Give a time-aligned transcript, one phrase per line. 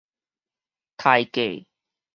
[0.97, 1.67] 刣價